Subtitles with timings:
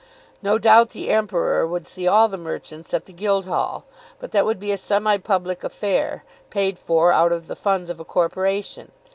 [0.41, 3.85] No doubt the Emperor would see all the merchants at the Guildhall;
[4.17, 7.99] but that would be a semi public affair, paid for out of the funds of
[7.99, 8.91] a corporation.